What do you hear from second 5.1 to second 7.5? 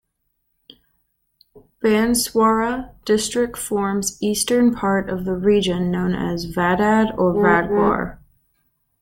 of the region known as Vagad or